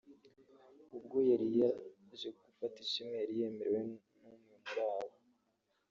ubwo 0.97 1.17
yari 1.29 1.45
aje 2.13 2.29
gufata 2.43 2.77
ishimwe 2.85 3.13
yari 3.21 3.33
yemerewe 3.39 3.81
n’umwe 4.19 4.33
muri 4.59 4.67
bo 4.87 5.07